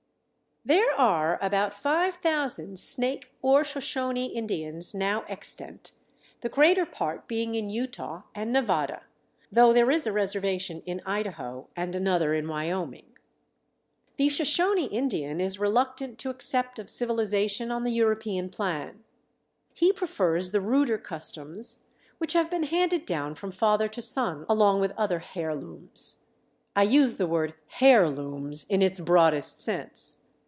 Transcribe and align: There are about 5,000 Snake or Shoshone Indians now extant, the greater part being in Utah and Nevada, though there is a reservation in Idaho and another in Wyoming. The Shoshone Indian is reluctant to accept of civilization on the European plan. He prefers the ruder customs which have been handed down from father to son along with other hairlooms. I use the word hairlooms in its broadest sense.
There 0.63 0.93
are 0.93 1.39
about 1.41 1.73
5,000 1.73 2.77
Snake 2.77 3.33
or 3.41 3.63
Shoshone 3.63 4.27
Indians 4.27 4.93
now 4.93 5.23
extant, 5.27 5.93
the 6.41 6.49
greater 6.49 6.85
part 6.85 7.27
being 7.27 7.55
in 7.55 7.71
Utah 7.71 8.21
and 8.35 8.53
Nevada, 8.53 9.01
though 9.51 9.73
there 9.73 9.89
is 9.89 10.05
a 10.05 10.11
reservation 10.11 10.83
in 10.85 11.01
Idaho 11.03 11.67
and 11.75 11.95
another 11.95 12.35
in 12.35 12.47
Wyoming. 12.47 13.17
The 14.17 14.29
Shoshone 14.29 14.85
Indian 14.85 15.41
is 15.41 15.59
reluctant 15.59 16.19
to 16.19 16.29
accept 16.29 16.77
of 16.77 16.91
civilization 16.91 17.71
on 17.71 17.83
the 17.83 17.89
European 17.93 18.51
plan. 18.51 19.03
He 19.73 19.91
prefers 19.91 20.51
the 20.51 20.61
ruder 20.61 20.99
customs 20.99 21.87
which 22.19 22.33
have 22.33 22.51
been 22.51 22.63
handed 22.63 23.07
down 23.07 23.33
from 23.33 23.49
father 23.49 23.87
to 23.87 23.99
son 24.01 24.45
along 24.47 24.79
with 24.79 24.91
other 24.95 25.17
hairlooms. 25.21 26.17
I 26.75 26.83
use 26.83 27.15
the 27.15 27.25
word 27.27 27.55
hairlooms 27.79 28.67
in 28.69 28.83
its 28.83 28.99
broadest 28.99 29.59
sense. 29.59 30.17